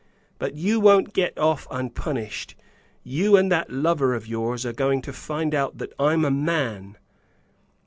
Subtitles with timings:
[0.39, 2.55] But you won't get off unpunished!
[3.03, 6.97] You and that lover of yours are going to find out that I'm a man!"